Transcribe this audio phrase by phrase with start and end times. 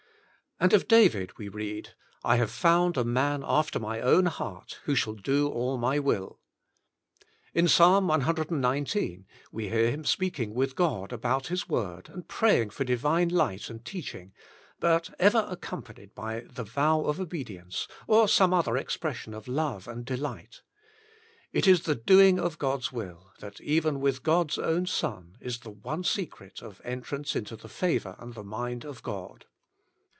[0.63, 4.93] And of David we read:— "I have found a man after mine own heart, who
[4.93, 6.37] shall do all my will/'
[7.51, 9.25] In Psalm cxix.
[9.51, 13.83] we hear him speaking with God about His word, and praying for Divine light and
[13.83, 14.33] teaching,
[14.79, 20.05] but ever accompanied by the vow of obedience, or some other expression of love and
[20.05, 20.61] delight.
[21.51, 25.71] It is the doing of God's will, that even with God's own Son, is the
[25.71, 29.47] one secret of entrance into the favour and the mind of God.